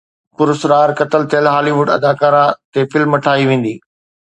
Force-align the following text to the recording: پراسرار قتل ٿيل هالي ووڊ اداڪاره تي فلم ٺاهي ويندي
پراسرار 0.37 0.89
قتل 0.99 1.21
ٿيل 1.31 1.45
هالي 1.53 1.73
ووڊ 1.77 1.87
اداڪاره 1.97 2.43
تي 2.73 2.81
فلم 2.91 3.11
ٺاهي 3.23 3.45
ويندي 3.49 3.75